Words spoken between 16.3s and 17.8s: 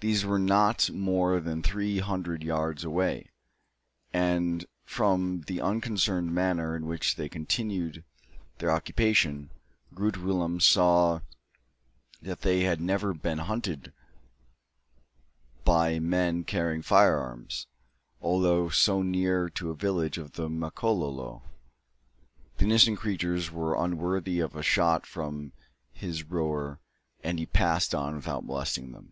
carrying fire arms,